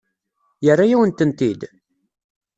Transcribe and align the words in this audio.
Yerra-yawen-tent-id? 0.65 1.61